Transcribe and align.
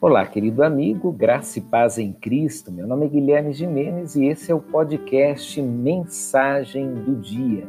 Olá, 0.00 0.24
querido 0.24 0.62
amigo, 0.62 1.10
graça 1.10 1.58
e 1.58 1.62
paz 1.62 1.98
em 1.98 2.12
Cristo. 2.12 2.70
Meu 2.70 2.86
nome 2.86 3.06
é 3.06 3.08
Guilherme 3.08 3.52
Jimenez 3.52 4.14
e 4.14 4.26
esse 4.26 4.52
é 4.52 4.54
o 4.54 4.60
podcast 4.60 5.60
Mensagem 5.60 6.94
do 6.94 7.16
Dia. 7.16 7.66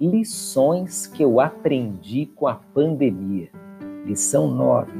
Lições 0.00 1.06
que 1.06 1.22
eu 1.22 1.38
aprendi 1.38 2.24
com 2.34 2.48
a 2.48 2.54
pandemia. 2.54 3.50
Lição 4.06 4.50
9. 4.50 4.90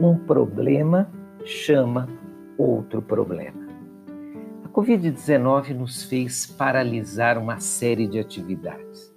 Um 0.00 0.16
problema 0.16 1.10
chama 1.44 2.08
outro 2.56 3.02
problema. 3.02 3.66
A 4.64 4.68
Covid-19 4.68 5.74
nos 5.74 6.04
fez 6.04 6.46
paralisar 6.46 7.36
uma 7.36 7.58
série 7.58 8.06
de 8.06 8.20
atividades. 8.20 9.12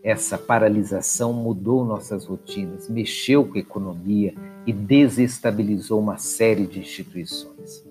Essa 0.00 0.38
paralisação 0.38 1.32
mudou 1.32 1.84
nossas 1.84 2.24
rotinas, 2.24 2.88
mexeu 2.88 3.44
com 3.44 3.56
a 3.56 3.60
economia 3.60 4.32
e 4.66 4.72
desestabilizou 4.72 6.00
uma 6.00 6.18
série 6.18 6.66
de 6.66 6.80
instituições. 6.80 7.84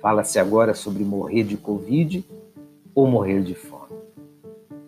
Fala-se 0.00 0.38
agora 0.38 0.74
sobre 0.74 1.04
morrer 1.04 1.44
de 1.44 1.56
Covid 1.56 2.24
ou 2.94 3.06
morrer 3.06 3.42
de 3.42 3.54
fome. 3.54 3.82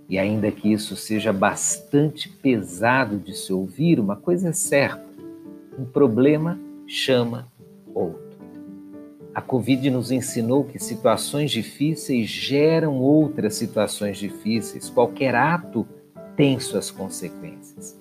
E 0.08 0.18
ainda 0.18 0.50
que 0.50 0.72
isso 0.72 0.96
seja 0.96 1.32
bastante 1.32 2.28
pesado 2.28 3.18
de 3.18 3.34
se 3.34 3.52
ouvir, 3.52 3.98
uma 3.98 4.16
coisa 4.16 4.50
é 4.50 4.52
certa: 4.52 5.04
um 5.78 5.84
problema 5.84 6.58
chama 6.86 7.48
outro. 7.94 8.22
A 9.34 9.40
Covid 9.40 9.90
nos 9.90 10.12
ensinou 10.12 10.64
que 10.64 10.78
situações 10.78 11.50
difíceis 11.50 12.28
geram 12.28 13.00
outras 13.00 13.56
situações 13.56 14.18
difíceis. 14.18 14.90
Qualquer 14.90 15.34
ato 15.34 15.86
tem 16.36 16.60
suas 16.60 16.90
consequências. 16.90 17.98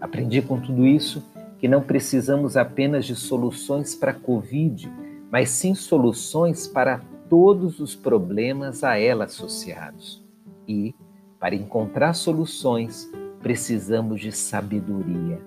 Aprendi 0.00 0.40
com 0.40 0.60
tudo 0.60 0.86
isso 0.86 1.22
que 1.58 1.68
não 1.68 1.82
precisamos 1.82 2.56
apenas 2.56 3.04
de 3.04 3.16
soluções 3.16 3.94
para 3.94 4.12
a 4.12 4.14
Covid, 4.14 4.90
mas 5.30 5.50
sim 5.50 5.74
soluções 5.74 6.66
para 6.66 7.00
todos 7.28 7.80
os 7.80 7.94
problemas 7.94 8.82
a 8.82 8.96
ela 8.96 9.24
associados. 9.24 10.24
E, 10.66 10.94
para 11.38 11.54
encontrar 11.54 12.12
soluções, 12.14 13.10
precisamos 13.40 14.20
de 14.20 14.32
sabedoria. 14.32 15.40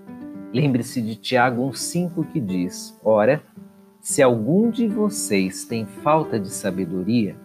Lembre-se 0.53 1.01
de 1.01 1.15
Tiago 1.15 1.69
1,5 1.69 2.27
que 2.31 2.39
diz: 2.39 2.99
Ora, 3.03 3.41
se 4.01 4.21
algum 4.21 4.69
de 4.69 4.87
vocês 4.87 5.63
tem 5.63 5.85
falta 5.85 6.39
de 6.39 6.49
sabedoria, 6.49 7.35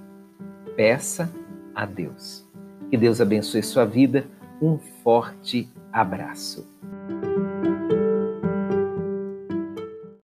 peça 0.74 1.30
a 1.74 1.86
Deus. 1.86 2.44
Que 2.90 2.96
Deus 2.96 3.20
abençoe 3.20 3.62
sua 3.62 3.84
vida 3.84 4.26
um 4.60 4.78
forte 4.78 5.68
abraço. 5.92 6.66